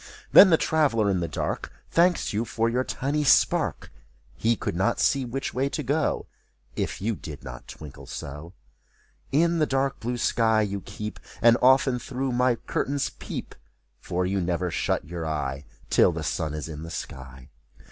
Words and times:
Then 0.31 0.49
the 0.49 0.57
traveler 0.57 1.11
in 1.11 1.19
the 1.19 1.27
dark. 1.27 1.71
Thanks 1.91 2.33
you 2.33 2.43
for 2.43 2.67
your 2.67 2.83
tiny 2.83 3.23
spark! 3.23 3.91
He 4.35 4.55
could 4.55 4.75
not 4.75 4.99
see 4.99 5.25
which 5.25 5.53
way 5.53 5.69
to 5.69 5.83
go, 5.83 6.25
If 6.75 7.01
you 7.01 7.15
did 7.15 7.43
not 7.43 7.67
twinkle 7.67 8.07
so. 8.07 8.53
In 9.31 9.59
the 9.59 9.67
dark 9.67 9.99
blue 9.99 10.17
sky 10.17 10.61
you 10.63 10.81
keep, 10.81 11.19
And 11.39 11.55
often 11.61 11.99
through 11.99 12.31
my 12.31 12.55
curtains 12.55 13.11
peep. 13.11 13.53
For 13.99 14.25
you 14.25 14.41
never 14.41 14.71
shut 14.71 15.05
your 15.05 15.27
eye 15.27 15.65
Till 15.91 16.11
the 16.11 16.23
sun 16.23 16.55
is 16.55 16.67
in 16.67 16.81
the 16.81 16.89
sky. 16.89 17.49